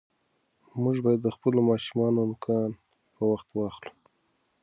[0.81, 2.69] موږ باید د خپلو ماشومانو نوکان
[3.15, 3.91] په وخت واخلو.